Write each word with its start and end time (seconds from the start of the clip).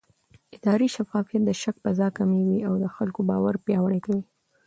اداري 0.55 0.87
شفافیت 0.95 1.41
د 1.45 1.51
شک 1.61 1.75
فضا 1.83 2.07
کموي 2.17 2.59
او 2.67 2.73
د 2.83 2.85
خلکو 2.95 3.21
باور 3.29 3.55
پیاوړی 3.65 3.99
کوي 4.05 4.21